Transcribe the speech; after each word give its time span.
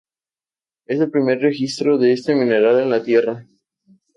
Es 0.87 0.99
el 0.99 1.11
primer 1.11 1.39
registro 1.41 1.99
de 1.99 2.13
este 2.13 2.33
mineral 2.33 2.79
en 2.79 2.89
la 2.89 3.03
Tierra. 3.03 3.45